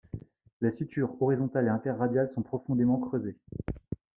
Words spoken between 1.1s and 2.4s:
horizontales et interradiales